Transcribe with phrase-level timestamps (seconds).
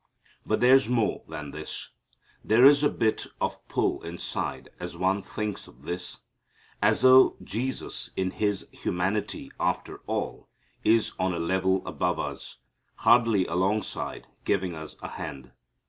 [0.47, 1.89] But there's more than this.
[2.43, 6.21] There's a bit of a pull inside as one thinks of this,
[6.81, 10.49] as though Jesus in His humanity after all
[10.83, 12.57] is on a level above us,
[12.95, 15.51] hardly alongside giving us a hand.